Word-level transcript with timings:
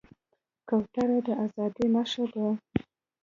کوتره 0.67 1.17
د 1.25 1.27
ازادۍ 1.43 1.87
نښه 1.95 2.25
ده. 2.33 2.47